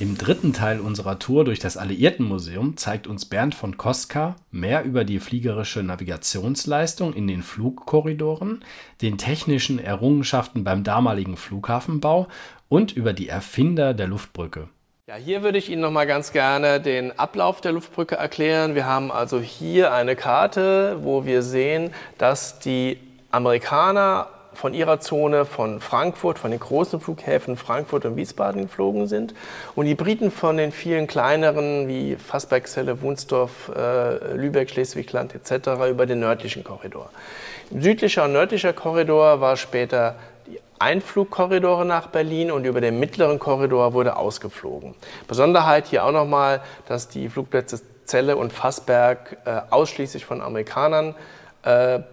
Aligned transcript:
Im 0.00 0.18
dritten 0.18 0.52
Teil 0.52 0.80
unserer 0.80 1.20
Tour 1.20 1.44
durch 1.44 1.60
das 1.60 1.76
Alliiertenmuseum 1.76 2.76
zeigt 2.76 3.06
uns 3.06 3.26
Bernd 3.26 3.54
von 3.54 3.76
Koska 3.76 4.34
mehr 4.50 4.82
über 4.82 5.04
die 5.04 5.20
fliegerische 5.20 5.84
Navigationsleistung 5.84 7.14
in 7.14 7.28
den 7.28 7.44
Flugkorridoren, 7.44 8.64
den 9.02 9.18
technischen 9.18 9.78
Errungenschaften 9.78 10.64
beim 10.64 10.82
damaligen 10.82 11.36
Flughafenbau 11.36 12.26
und 12.68 12.90
über 12.90 13.12
die 13.12 13.28
Erfinder 13.28 13.94
der 13.94 14.08
Luftbrücke. 14.08 14.68
Ja, 15.06 15.14
hier 15.14 15.44
würde 15.44 15.58
ich 15.58 15.70
Ihnen 15.70 15.82
noch 15.82 15.92
mal 15.92 16.06
ganz 16.06 16.32
gerne 16.32 16.80
den 16.80 17.16
Ablauf 17.16 17.60
der 17.60 17.72
Luftbrücke 17.72 18.16
erklären. 18.16 18.74
Wir 18.74 18.86
haben 18.86 19.12
also 19.12 19.40
hier 19.40 19.92
eine 19.92 20.16
Karte, 20.16 20.98
wo 21.02 21.24
wir 21.24 21.42
sehen, 21.42 21.92
dass 22.18 22.58
die 22.58 22.98
Amerikaner 23.30 24.26
von 24.54 24.74
ihrer 24.74 25.00
Zone 25.00 25.44
von 25.44 25.80
Frankfurt, 25.80 26.38
von 26.38 26.50
den 26.50 26.60
großen 26.60 27.00
Flughäfen 27.00 27.56
Frankfurt 27.56 28.04
und 28.04 28.16
Wiesbaden 28.16 28.62
geflogen 28.62 29.06
sind 29.06 29.34
und 29.74 29.86
die 29.86 29.94
Briten 29.94 30.30
von 30.30 30.56
den 30.56 30.72
vielen 30.72 31.06
kleineren 31.06 31.88
wie 31.88 32.16
Fassberg, 32.16 32.66
Celle, 32.66 33.02
Wunsdorf, 33.02 33.70
äh, 33.74 34.34
Lübeck, 34.34 34.70
Schleswigland 34.70 35.34
etc. 35.34 35.90
über 35.90 36.06
den 36.06 36.20
nördlichen 36.20 36.64
Korridor. 36.64 37.10
Südlicher 37.70 38.24
und 38.24 38.32
nördlicher 38.32 38.72
Korridor 38.72 39.40
war 39.40 39.56
später 39.56 40.16
die 40.46 40.60
Einflugkorridore 40.78 41.84
nach 41.84 42.08
Berlin 42.08 42.50
und 42.50 42.64
über 42.64 42.80
den 42.80 42.98
mittleren 42.98 43.38
Korridor 43.38 43.94
wurde 43.94 44.16
ausgeflogen. 44.16 44.94
Besonderheit 45.28 45.86
hier 45.86 46.04
auch 46.04 46.12
nochmal, 46.12 46.60
dass 46.86 47.08
die 47.08 47.28
Flugplätze 47.28 47.80
Celle 48.06 48.36
und 48.36 48.52
Fassberg 48.52 49.38
äh, 49.46 49.60
ausschließlich 49.70 50.26
von 50.26 50.42
Amerikanern 50.42 51.10
äh, 51.10 51.14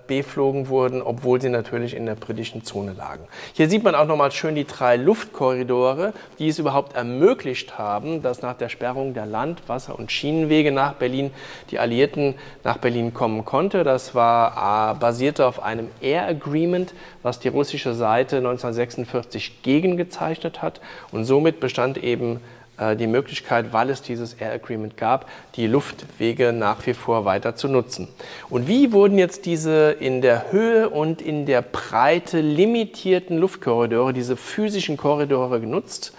beflogen 0.07 0.69
wurden, 0.69 1.01
obwohl 1.01 1.41
sie 1.41 1.49
natürlich 1.49 1.93
in 1.93 2.05
der 2.05 2.15
britischen 2.15 2.63
Zone 2.63 2.93
lagen. 2.93 3.25
Hier 3.53 3.69
sieht 3.69 3.83
man 3.83 3.95
auch 3.95 4.05
nochmal 4.05 4.31
schön 4.31 4.55
die 4.55 4.65
drei 4.65 4.95
Luftkorridore, 4.95 6.13
die 6.39 6.47
es 6.47 6.57
überhaupt 6.57 6.95
ermöglicht 6.95 7.77
haben, 7.77 8.21
dass 8.21 8.41
nach 8.41 8.55
der 8.55 8.69
Sperrung 8.69 9.13
der 9.13 9.25
Land-, 9.25 9.67
Wasser- 9.67 9.99
und 9.99 10.11
Schienenwege 10.11 10.71
nach 10.71 10.93
Berlin 10.93 11.31
die 11.69 11.79
Alliierten 11.79 12.35
nach 12.63 12.77
Berlin 12.77 13.13
kommen 13.13 13.43
konnte. 13.43 13.83
Das 13.83 14.15
war 14.15 14.93
äh, 14.93 14.99
basierte 14.99 15.45
auf 15.45 15.61
einem 15.61 15.89
Air 15.99 16.27
Agreement, 16.27 16.93
was 17.21 17.39
die 17.39 17.49
russische 17.49 17.93
Seite 17.93 18.37
1946 18.37 19.63
gegengezeichnet 19.63 20.61
hat 20.61 20.79
und 21.11 21.25
somit 21.25 21.59
bestand 21.59 21.97
eben 21.97 22.37
äh, 22.37 22.60
die 22.95 23.07
Möglichkeit, 23.07 23.73
weil 23.73 23.89
es 23.89 24.01
dieses 24.01 24.33
Air 24.33 24.53
Agreement 24.53 24.97
gab, 24.97 25.29
die 25.55 25.67
Luftwege 25.67 26.51
nach 26.51 26.85
wie 26.87 26.93
vor 26.93 27.25
weiter 27.25 27.55
zu 27.55 27.67
nutzen. 27.67 28.07
Und 28.49 28.67
wie 28.67 28.91
wurden 28.91 29.17
jetzt 29.17 29.45
diese 29.45 29.91
in 29.91 30.21
der 30.21 30.51
Höhe 30.51 30.89
und 30.89 31.21
in 31.21 31.45
der 31.45 31.61
Breite 31.61 32.41
limitierten 32.41 33.37
Luftkorridore, 33.37 34.13
diese 34.13 34.35
physischen 34.35 34.97
Korridore 34.97 35.59
genutzt? 35.59 36.13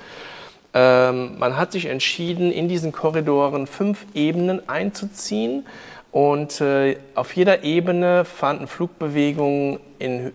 Ähm, 0.74 1.38
man 1.38 1.56
hat 1.56 1.72
sich 1.72 1.86
entschieden, 1.86 2.50
in 2.50 2.68
diesen 2.68 2.92
Korridoren 2.92 3.66
fünf 3.66 4.06
Ebenen 4.14 4.68
einzuziehen. 4.68 5.66
Und 6.12 6.60
äh, 6.60 6.98
auf 7.14 7.34
jeder 7.34 7.64
Ebene 7.64 8.24
fanden 8.24 8.66
Flugbewegungen 8.66 9.80
in 9.98 10.32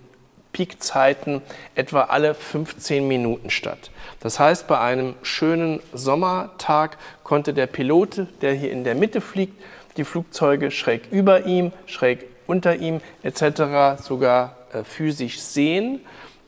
Peakzeiten 0.58 1.44
etwa 1.76 2.06
alle 2.06 2.34
15 2.34 3.08
Minuten 3.08 3.52
statt. 3.52 3.92
Das 4.22 4.40
heißt, 4.40 4.68
bei 4.68 4.80
einem 4.80 5.14
schönen 5.22 5.82
Sommertag 5.94 6.98
konnte 7.24 7.54
der 7.54 7.68
Pilot, 7.68 8.26
der 8.42 8.54
hier 8.54 8.72
in 8.72 8.84
der 8.84 8.96
Mitte 8.96 9.22
fliegt, 9.22 9.54
die 9.98 10.04
Flugzeuge 10.04 10.72
schräg 10.72 11.12
über 11.12 11.46
ihm, 11.46 11.74
schräg 11.86 12.26
unter 12.48 12.76
ihm 12.76 13.02
etc. 13.22 14.02
sogar 14.02 14.56
äh, 14.74 14.84
physisch 14.84 15.40
sehen. 15.40 16.02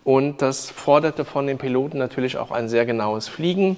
Und 0.03 0.41
das 0.41 0.71
forderte 0.71 1.23
von 1.23 1.45
den 1.45 1.59
Piloten 1.59 1.99
natürlich 1.99 2.37
auch 2.37 2.49
ein 2.49 2.67
sehr 2.67 2.87
genaues 2.87 3.27
Fliegen. 3.27 3.77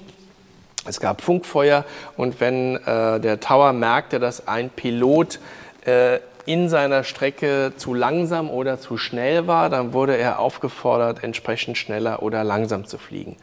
Es 0.86 0.98
gab 0.98 1.20
Funkfeuer 1.20 1.84
und 2.16 2.40
wenn 2.40 2.76
äh, 2.76 3.20
der 3.20 3.38
Tower 3.38 3.74
merkte, 3.74 4.18
dass 4.18 4.48
ein 4.48 4.70
Pilot 4.70 5.40
äh, 5.84 6.20
in 6.46 6.68
seiner 6.68 7.04
Strecke 7.04 7.72
zu 7.76 7.94
langsam 7.94 8.50
oder 8.50 8.80
zu 8.80 8.96
schnell 8.96 9.46
war, 9.46 9.70
dann 9.70 9.92
wurde 9.92 10.16
er 10.16 10.38
aufgefordert, 10.38 11.22
entsprechend 11.22 11.78
schneller 11.78 12.22
oder 12.22 12.44
langsam 12.44 12.86
zu 12.86 12.98
fliegen. 12.98 13.36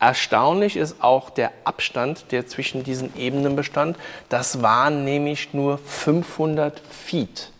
Erstaunlich 0.00 0.76
ist 0.76 1.02
auch 1.02 1.30
der 1.30 1.50
Abstand, 1.64 2.30
der 2.30 2.46
zwischen 2.46 2.84
diesen 2.84 3.16
Ebenen 3.16 3.56
bestand. 3.56 3.96
Das 4.28 4.62
waren 4.62 5.04
nämlich 5.04 5.54
nur 5.54 5.78
500 5.78 6.80
Feet 6.90 7.50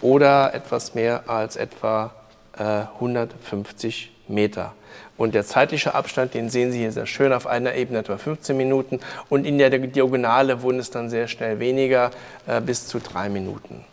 oder 0.00 0.54
etwas 0.54 0.94
mehr 0.94 1.24
als 1.28 1.56
etwa 1.56 2.12
äh, 2.56 2.84
150 2.94 4.12
Meter. 4.28 4.72
Und 5.22 5.36
der 5.36 5.44
zeitliche 5.44 5.94
Abstand, 5.94 6.34
den 6.34 6.50
sehen 6.50 6.72
Sie 6.72 6.80
hier 6.80 6.90
sehr 6.90 7.06
schön 7.06 7.32
auf 7.32 7.46
einer 7.46 7.76
Ebene 7.76 8.00
etwa 8.00 8.18
15 8.18 8.56
Minuten 8.56 8.98
und 9.28 9.46
in 9.46 9.56
der 9.56 9.70
Diagonale 9.70 10.62
wurden 10.62 10.80
es 10.80 10.90
dann 10.90 11.10
sehr 11.10 11.28
schnell 11.28 11.60
weniger, 11.60 12.10
äh, 12.48 12.60
bis 12.60 12.88
zu 12.88 12.98
drei 12.98 13.28
Minuten. 13.28 13.84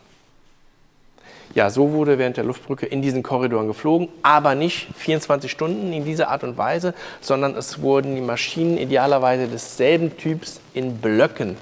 Ja, 1.54 1.70
so 1.70 1.92
wurde 1.92 2.18
während 2.18 2.36
der 2.36 2.42
Luftbrücke 2.42 2.86
in 2.86 3.00
diesen 3.00 3.22
Korridoren 3.22 3.68
geflogen, 3.68 4.08
aber 4.24 4.56
nicht 4.56 4.88
24 4.96 5.48
Stunden 5.48 5.92
in 5.92 6.04
dieser 6.04 6.30
Art 6.30 6.42
und 6.42 6.58
Weise, 6.58 6.94
sondern 7.20 7.54
es 7.56 7.80
wurden 7.80 8.16
die 8.16 8.22
Maschinen 8.22 8.76
idealerweise 8.76 9.46
desselben 9.46 10.16
Typs 10.16 10.60
in 10.74 10.96
Blöcken, 10.96 11.56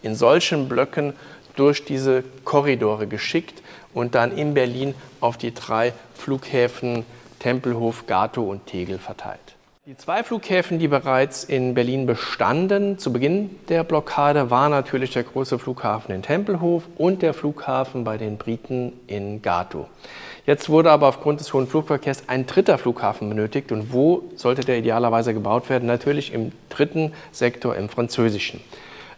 in 0.00 0.14
solchen 0.14 0.68
Blöcken 0.68 1.12
durch 1.56 1.84
diese 1.84 2.22
Korridore 2.44 3.08
geschickt 3.08 3.64
und 3.94 4.14
dann 4.14 4.30
in 4.38 4.54
Berlin 4.54 4.94
auf 5.20 5.36
die 5.36 5.52
drei 5.52 5.92
Flughäfen 6.14 7.04
Tempelhof, 7.38 8.06
Gatow 8.06 8.48
und 8.48 8.66
Tegel 8.66 8.98
verteilt. 8.98 9.56
Die 9.86 9.96
zwei 9.96 10.22
Flughäfen, 10.22 10.78
die 10.78 10.88
bereits 10.88 11.44
in 11.44 11.72
Berlin 11.72 12.04
bestanden 12.04 12.98
zu 12.98 13.10
Beginn 13.10 13.56
der 13.70 13.84
Blockade, 13.84 14.50
waren 14.50 14.70
natürlich 14.70 15.12
der 15.14 15.22
große 15.22 15.58
Flughafen 15.58 16.14
in 16.14 16.20
Tempelhof 16.20 16.82
und 16.98 17.22
der 17.22 17.32
Flughafen 17.32 18.04
bei 18.04 18.18
den 18.18 18.36
Briten 18.36 18.92
in 19.06 19.40
Gatow. 19.40 19.86
Jetzt 20.44 20.68
wurde 20.68 20.90
aber 20.90 21.08
aufgrund 21.08 21.40
des 21.40 21.54
hohen 21.54 21.66
Flugverkehrs 21.66 22.24
ein 22.26 22.44
dritter 22.44 22.76
Flughafen 22.76 23.30
benötigt. 23.30 23.72
Und 23.72 23.90
wo 23.92 24.24
sollte 24.34 24.60
der 24.60 24.78
idealerweise 24.78 25.32
gebaut 25.32 25.70
werden? 25.70 25.86
Natürlich 25.86 26.34
im 26.34 26.52
dritten 26.68 27.14
Sektor, 27.32 27.74
im 27.74 27.88
französischen. 27.88 28.60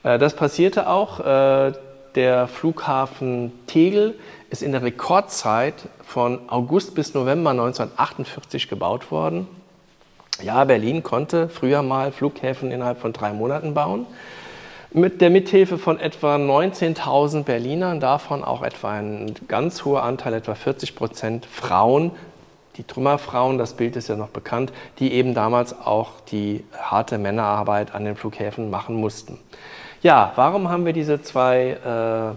Äh, 0.05 0.21
das 0.21 0.35
passierte 0.35 0.89
auch. 0.89 1.21
Der 2.17 2.49
Flughafen 2.49 3.53
Tegel 3.69 4.19
ist 4.51 4.63
in 4.63 4.73
der 4.73 4.83
Rekordzeit 4.83 5.75
von 6.03 6.41
August 6.49 6.97
bis 6.97 7.15
November 7.15 7.51
1948 7.51 8.69
gebaut 8.69 9.13
worden. 9.13 9.47
Ja, 10.43 10.65
Berlin 10.65 11.05
konnte 11.05 11.49
früher 11.49 11.83
mal 11.83 12.11
Flughäfen 12.11 12.73
innerhalb 12.73 12.99
von 12.99 13.13
drei 13.13 13.33
Monaten 13.33 13.75
bauen. 13.75 14.07
Mit 14.93 15.21
der 15.21 15.31
Mithilfe 15.31 15.79
von 15.79 16.01
etwa 16.01 16.35
19.000 16.35 17.45
Berlinern, 17.45 18.01
davon 18.01 18.43
auch 18.43 18.63
etwa 18.63 18.91
ein 18.91 19.33
ganz 19.47 19.85
hoher 19.85 20.03
Anteil, 20.03 20.35
etwa 20.35 20.57
40 20.57 20.97
Prozent 20.97 21.47
Frauen, 21.47 22.11
die 22.77 22.83
Trümmerfrauen, 22.83 23.57
das 23.57 23.75
Bild 23.75 23.95
ist 23.95 24.09
ja 24.09 24.17
noch 24.17 24.31
bekannt, 24.31 24.73
die 24.99 25.13
eben 25.13 25.33
damals 25.35 25.79
auch 25.79 26.21
die 26.33 26.65
harte 26.77 27.19
Männerarbeit 27.19 27.95
an 27.95 28.05
den 28.05 28.17
Flughäfen 28.17 28.69
machen 28.69 28.97
mussten. 28.97 29.39
Ja, 30.03 30.33
warum 30.37 30.71
haben 30.71 30.87
wir 30.87 30.93
diese 30.93 31.21
zwei 31.21 31.73
äh, 31.73 32.37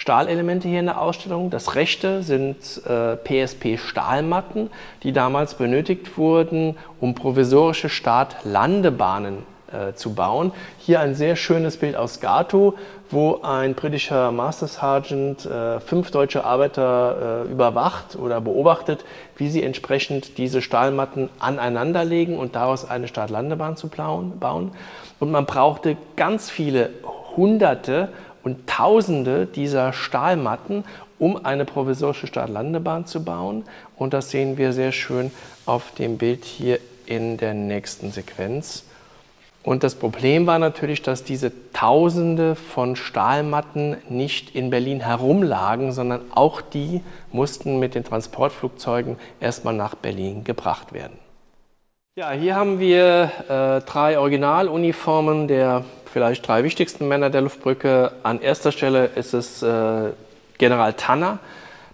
Stahlelemente 0.00 0.66
hier 0.66 0.80
in 0.80 0.86
der 0.86 0.98
Ausstellung. 0.98 1.50
Das 1.50 1.74
rechte 1.74 2.22
sind 2.22 2.56
äh, 2.86 3.16
PSP-Stahlmatten, 3.16 4.70
die 5.02 5.12
damals 5.12 5.54
benötigt 5.54 6.16
wurden, 6.16 6.78
um 7.00 7.14
provisorische 7.14 7.90
Startlandebahnen 7.90 9.42
äh, 9.72 9.94
zu 9.94 10.14
bauen. 10.14 10.52
Hier 10.78 11.00
ein 11.00 11.14
sehr 11.14 11.36
schönes 11.36 11.76
Bild 11.76 11.96
aus 11.96 12.20
Gato, 12.20 12.74
wo 13.10 13.40
ein 13.42 13.74
britischer 13.74 14.30
Master 14.32 14.68
Sergeant 14.68 15.44
äh, 15.46 15.80
fünf 15.80 16.10
deutsche 16.10 16.44
Arbeiter 16.44 17.44
äh, 17.46 17.52
überwacht 17.52 18.16
oder 18.16 18.40
beobachtet, 18.40 19.04
wie 19.36 19.48
sie 19.48 19.62
entsprechend 19.62 20.38
diese 20.38 20.62
Stahlmatten 20.62 21.28
aneinanderlegen 21.38 22.38
und 22.38 22.54
daraus 22.54 22.88
eine 22.88 23.08
Startlandebahn 23.08 23.76
zu 23.76 23.88
bauen. 23.88 24.72
Und 25.18 25.30
man 25.30 25.46
brauchte 25.46 25.96
ganz 26.16 26.50
viele 26.50 26.90
hunderte 27.36 28.08
und 28.42 28.66
Tausende 28.66 29.46
dieser 29.46 29.92
Stahlmatten, 29.92 30.84
um 31.18 31.44
eine 31.44 31.64
provisorische 31.64 32.26
Startlandebahn 32.26 33.06
zu 33.06 33.22
bauen. 33.24 33.64
Und 33.96 34.14
das 34.14 34.30
sehen 34.30 34.56
wir 34.56 34.72
sehr 34.72 34.92
schön 34.92 35.30
auf 35.66 35.92
dem 35.92 36.16
Bild 36.16 36.44
hier 36.44 36.78
in 37.06 37.36
der 37.36 37.54
nächsten 37.54 38.12
Sequenz. 38.12 38.84
Und 39.62 39.84
das 39.84 39.94
Problem 39.94 40.46
war 40.46 40.58
natürlich, 40.58 41.02
dass 41.02 41.22
diese 41.22 41.52
Tausende 41.72 42.54
von 42.54 42.96
Stahlmatten 42.96 43.98
nicht 44.08 44.54
in 44.54 44.70
Berlin 44.70 45.00
herumlagen, 45.00 45.92
sondern 45.92 46.22
auch 46.34 46.62
die 46.62 47.02
mussten 47.30 47.78
mit 47.78 47.94
den 47.94 48.04
Transportflugzeugen 48.04 49.16
erstmal 49.38 49.74
nach 49.74 49.94
Berlin 49.94 50.44
gebracht 50.44 50.94
werden. 50.94 51.18
Ja, 52.16 52.32
hier 52.32 52.56
haben 52.56 52.80
wir 52.80 53.30
äh, 53.48 53.86
drei 53.88 54.18
Originaluniformen 54.18 55.46
der 55.46 55.84
vielleicht 56.12 56.46
drei 56.48 56.64
wichtigsten 56.64 57.06
Männer 57.06 57.30
der 57.30 57.42
Luftbrücke. 57.42 58.12
An 58.22 58.40
erster 58.40 58.72
Stelle 58.72 59.06
ist 59.14 59.32
es 59.32 59.62
äh, 59.62 60.10
General 60.58 60.92
Tanner. 60.94 61.38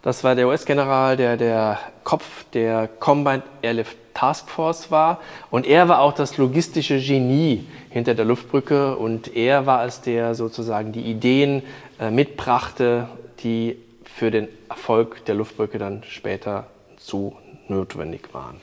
Das 0.03 0.25
war 0.25 0.35
der 0.35 0.49
US-General, 0.49 1.17
der 1.17 1.37
der 1.37 1.79
Kopf 2.05 2.45
der 2.55 2.89
Combined 2.89 3.43
Airlift 3.61 3.97
Taskforce 4.17 4.91
war. 4.91 5.21
Und 5.51 5.67
er 5.67 5.89
war 5.89 6.01
auch 6.01 6.15
das 6.15 6.39
logistische 6.39 6.99
Genie 6.99 7.67
hinter 7.91 8.15
der 8.15 8.25
Luftbrücke 8.25 8.97
und 8.97 9.37
er 9.37 9.67
war 9.67 9.85
es, 9.85 10.01
der 10.01 10.35
sozusagen 10.35 10.93
die 10.93 11.03
Ideen 11.03 11.63
äh, 12.01 12.11
mitbrachte, 12.11 13.09
die 13.41 13.77
für 14.05 14.31
den 14.31 14.49
Erfolg 14.71 15.25
der 15.27 15.35
Luftbrücke 15.35 15.79
dann 15.79 16.03
später 16.09 16.67
so 16.97 17.37
notwendig 17.69 18.33
waren. 18.33 18.61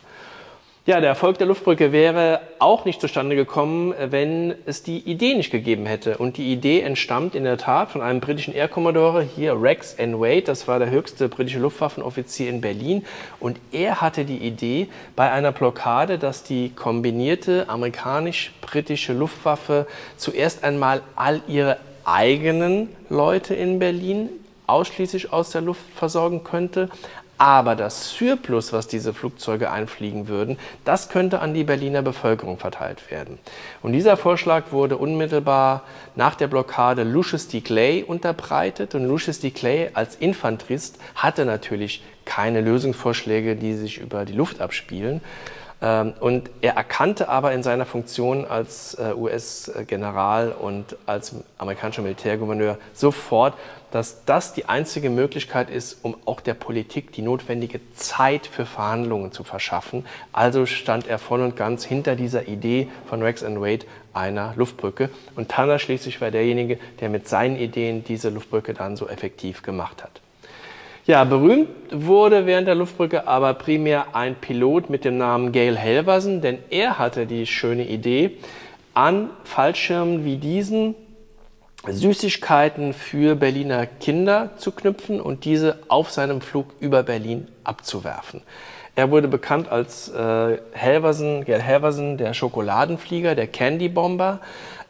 Ja, 0.85 0.99
der 0.99 1.07
Erfolg 1.07 1.37
der 1.37 1.47
Luftbrücke 1.47 1.93
wäre 1.93 2.41
auch 2.59 2.83
nicht 2.83 2.99
zustande 2.99 3.37
gekommen, 3.37 3.93
wenn 4.09 4.53
es 4.65 4.83
die 4.83 4.97
Idee 4.97 5.33
nicht 5.33 5.49
gegeben 5.49 5.85
hätte. 5.85 6.17
Und 6.17 6.35
die 6.35 6.51
Idee 6.51 6.81
entstammt 6.81 7.35
in 7.35 7.45
der 7.45 7.57
Tat 7.57 7.89
von 7.89 8.01
einem 8.01 8.19
britischen 8.19 8.53
Air 8.53 8.67
Commodore, 8.67 9.21
hier 9.21 9.61
Rex 9.61 9.93
N. 9.93 10.19
Wade, 10.19 10.41
das 10.41 10.67
war 10.67 10.79
der 10.79 10.89
höchste 10.89 11.29
britische 11.29 11.59
Luftwaffenoffizier 11.59 12.49
in 12.49 12.59
Berlin. 12.59 13.05
Und 13.39 13.61
er 13.71 14.01
hatte 14.01 14.25
die 14.25 14.39
Idee 14.39 14.89
bei 15.15 15.31
einer 15.31 15.53
Blockade, 15.53 16.19
dass 16.19 16.43
die 16.43 16.71
kombinierte 16.75 17.69
amerikanisch-britische 17.69 19.13
Luftwaffe 19.13 19.87
zuerst 20.17 20.65
einmal 20.65 21.01
all 21.15 21.41
ihre 21.47 21.77
eigenen 22.03 22.89
Leute 23.07 23.55
in 23.55 23.79
Berlin 23.79 24.27
ausschließlich 24.73 25.31
aus 25.31 25.51
der 25.51 25.61
Luft 25.61 25.83
versorgen 25.95 26.43
könnte, 26.43 26.89
aber 27.37 27.75
das 27.75 28.11
Surplus, 28.11 28.73
was 28.73 28.87
diese 28.87 29.13
Flugzeuge 29.13 29.71
einfliegen 29.71 30.27
würden, 30.27 30.57
das 30.85 31.09
könnte 31.09 31.39
an 31.39 31.53
die 31.53 31.63
Berliner 31.63 32.01
Bevölkerung 32.01 32.57
verteilt 32.57 33.09
werden. 33.11 33.39
Und 33.81 33.93
dieser 33.93 34.17
Vorschlag 34.17 34.71
wurde 34.71 34.97
unmittelbar 34.97 35.83
nach 36.15 36.35
der 36.35 36.47
Blockade 36.47 37.03
Lucius 37.03 37.47
D. 37.47 37.61
Clay 37.61 38.03
unterbreitet. 38.03 38.93
Und 38.95 39.05
Lucius 39.05 39.39
D. 39.39 39.51
Clay 39.51 39.89
als 39.93 40.15
Infanterist 40.15 40.99
hatte 41.15 41.45
natürlich 41.45 42.03
keine 42.23 42.61
Lösungsvorschläge, 42.61 43.55
die 43.55 43.73
sich 43.73 43.97
über 43.97 44.25
die 44.25 44.33
Luft 44.33 44.61
abspielen. 44.61 45.19
Ähm, 45.83 46.13
und 46.21 46.49
er 46.61 46.75
erkannte 46.75 47.27
aber 47.27 47.51
in 47.51 47.61
seiner 47.61 47.85
Funktion 47.85 48.45
als 48.45 48.95
äh, 48.95 49.13
US-General 49.13 50.53
und 50.53 50.95
als 51.05 51.35
amerikanischer 51.57 52.01
Militärgouverneur 52.01 52.77
sofort, 52.93 53.55
dass 53.91 54.23
das 54.25 54.53
die 54.53 54.65
einzige 54.65 55.09
Möglichkeit 55.09 55.69
ist, 55.69 55.97
um 56.01 56.15
auch 56.25 56.39
der 56.39 56.55
Politik 56.55 57.11
die 57.11 57.21
notwendige 57.21 57.79
Zeit 57.93 58.47
für 58.47 58.65
Verhandlungen 58.65 59.31
zu 59.31 59.43
verschaffen. 59.43 60.05
Also 60.31 60.65
stand 60.65 61.07
er 61.07 61.19
voll 61.19 61.41
und 61.41 61.55
ganz 61.57 61.83
hinter 61.83 62.15
dieser 62.15 62.47
Idee 62.47 62.87
von 63.05 63.21
Rex 63.21 63.43
and 63.43 63.59
Wade 63.59 63.85
einer 64.13 64.53
Luftbrücke. 64.55 65.09
Und 65.35 65.49
Tanner 65.49 65.77
schließlich 65.79 66.21
war 66.21 66.31
derjenige, 66.31 66.79
der 67.01 67.09
mit 67.09 67.27
seinen 67.27 67.57
Ideen 67.57 68.03
diese 68.03 68.29
Luftbrücke 68.29 68.73
dann 68.73 68.95
so 68.95 69.07
effektiv 69.09 69.61
gemacht 69.61 70.01
hat. 70.03 70.22
Ja, 71.05 71.25
berühmt 71.25 71.67
wurde 71.91 72.45
während 72.45 72.65
der 72.65 72.75
Luftbrücke 72.75 73.27
aber 73.27 73.55
primär 73.55 74.15
ein 74.15 74.35
Pilot 74.35 74.89
mit 74.89 75.03
dem 75.03 75.17
Namen 75.17 75.51
Gail 75.51 75.75
Helversen, 75.75 76.39
denn 76.39 76.59
er 76.69 76.97
hatte 76.97 77.25
die 77.25 77.45
schöne 77.45 77.85
Idee, 77.85 78.37
an 78.93 79.29
Fallschirmen 79.43 80.23
wie 80.23 80.37
diesen 80.37 80.95
Süßigkeiten 81.85 82.93
für 82.93 83.35
Berliner 83.35 83.85
Kinder 83.85 84.51
zu 84.55 84.71
knüpfen 84.71 85.19
und 85.19 85.43
diese 85.43 85.79
auf 85.89 86.09
seinem 86.09 86.39
Flug 86.39 86.67
über 86.79 87.03
Berlin 87.03 87.49
abzuwerfen. 87.65 88.41
Er 88.95 89.11
wurde 89.11 89.27
bekannt 89.27 89.67
als 89.67 90.07
äh, 90.07 90.57
Helversen, 90.71 91.43
Gail 91.43 91.59
Helversen, 91.59 92.15
der 92.15 92.33
Schokoladenflieger, 92.33 93.35
der 93.35 93.47
Candy 93.47 93.89
Bomber. 93.89 94.39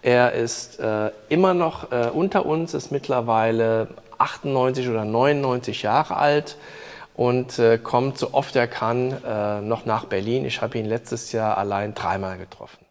Er 0.04 0.34
ist 0.34 0.80
äh, 0.80 1.10
immer 1.30 1.56
noch 1.56 1.92
äh, 1.92 2.10
unter 2.14 2.46
uns, 2.46 2.76
ist 2.76 2.92
mittlerweile 2.92 3.88
98 4.20 4.90
oder 4.90 5.06
99 5.06 5.82
Jahre 5.84 6.18
alt 6.18 6.58
und 7.16 7.60
äh, 7.60 7.78
kommt 7.78 8.18
so 8.18 8.34
oft 8.34 8.56
er 8.56 8.68
kann 8.68 9.12
äh, 9.24 9.62
noch 9.62 9.86
nach 9.86 10.06
Berlin. 10.06 10.46
Ich 10.46 10.62
habe 10.62 10.78
ihn 10.78 10.86
letztes 10.86 11.32
Jahr 11.32 11.58
allein 11.58 11.94
dreimal 11.94 12.38
getroffen. 12.38 12.84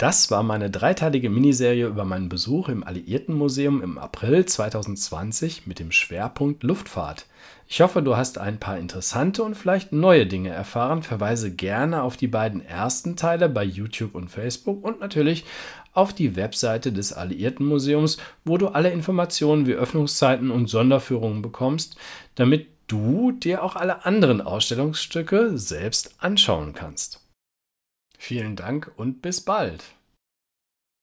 Das 0.00 0.30
war 0.30 0.42
meine 0.42 0.70
dreiteilige 0.70 1.28
Miniserie 1.28 1.86
über 1.86 2.06
meinen 2.06 2.30
Besuch 2.30 2.70
im 2.70 2.84
Alliiertenmuseum 2.84 3.82
im 3.82 3.98
April 3.98 4.46
2020 4.46 5.66
mit 5.66 5.78
dem 5.78 5.92
Schwerpunkt 5.92 6.62
Luftfahrt. 6.62 7.26
Ich 7.68 7.82
hoffe, 7.82 8.02
du 8.02 8.16
hast 8.16 8.38
ein 8.38 8.58
paar 8.58 8.78
interessante 8.78 9.42
und 9.42 9.56
vielleicht 9.56 9.92
neue 9.92 10.26
Dinge 10.26 10.48
erfahren. 10.48 11.02
Verweise 11.02 11.54
gerne 11.54 12.02
auf 12.02 12.16
die 12.16 12.28
beiden 12.28 12.64
ersten 12.64 13.14
Teile 13.14 13.50
bei 13.50 13.62
YouTube 13.62 14.14
und 14.14 14.30
Facebook 14.30 14.82
und 14.82 15.00
natürlich 15.00 15.44
auf 15.92 16.12
die 16.12 16.36
Webseite 16.36 16.92
des 16.92 17.12
Alliiertenmuseums, 17.12 18.18
wo 18.44 18.58
du 18.58 18.68
alle 18.68 18.90
Informationen 18.90 19.66
wie 19.66 19.72
Öffnungszeiten 19.72 20.50
und 20.50 20.66
Sonderführungen 20.66 21.42
bekommst, 21.42 21.96
damit 22.34 22.68
du 22.86 23.32
dir 23.32 23.62
auch 23.62 23.76
alle 23.76 24.04
anderen 24.04 24.40
Ausstellungsstücke 24.40 25.56
selbst 25.58 26.14
anschauen 26.18 26.72
kannst. 26.72 27.20
Vielen 28.18 28.56
Dank 28.56 28.92
und 28.96 29.22
bis 29.22 29.40
bald. 29.40 29.84